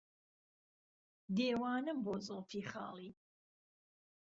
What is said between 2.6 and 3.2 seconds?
خاڵی